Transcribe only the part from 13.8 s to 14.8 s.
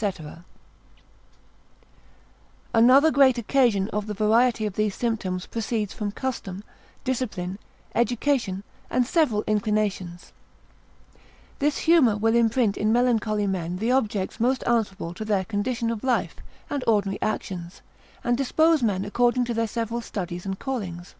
objects most